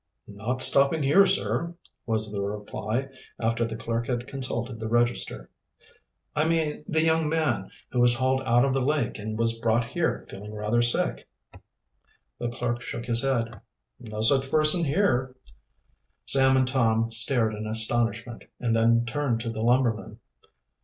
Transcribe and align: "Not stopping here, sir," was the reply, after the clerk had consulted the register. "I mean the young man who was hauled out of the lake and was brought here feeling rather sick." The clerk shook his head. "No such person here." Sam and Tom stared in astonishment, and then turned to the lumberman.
"Not 0.25 0.63
stopping 0.63 1.03
here, 1.03 1.27
sir," 1.27 1.75
was 2.07 2.31
the 2.31 2.41
reply, 2.41 3.09
after 3.39 3.65
the 3.65 3.75
clerk 3.75 4.07
had 4.07 4.25
consulted 4.25 4.79
the 4.79 4.87
register. 4.87 5.51
"I 6.35 6.49
mean 6.49 6.83
the 6.87 7.03
young 7.03 7.29
man 7.29 7.69
who 7.91 7.99
was 7.99 8.15
hauled 8.15 8.41
out 8.41 8.65
of 8.65 8.73
the 8.73 8.81
lake 8.81 9.19
and 9.19 9.37
was 9.37 9.59
brought 9.59 9.85
here 9.89 10.25
feeling 10.27 10.55
rather 10.55 10.81
sick." 10.81 11.27
The 12.39 12.49
clerk 12.49 12.81
shook 12.81 13.05
his 13.05 13.21
head. 13.21 13.61
"No 13.99 14.21
such 14.21 14.49
person 14.49 14.85
here." 14.85 15.35
Sam 16.25 16.57
and 16.57 16.67
Tom 16.67 17.11
stared 17.11 17.53
in 17.53 17.67
astonishment, 17.67 18.45
and 18.59 18.75
then 18.75 19.05
turned 19.05 19.39
to 19.41 19.51
the 19.51 19.61
lumberman. 19.61 20.17